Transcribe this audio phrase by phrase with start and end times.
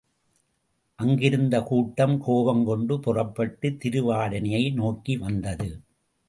[0.99, 5.69] அங்கிருந்த கூட்டம் கோபங்கொண்டு புறப்பட்டு திருவாடானையை நோக்கி வந்தது.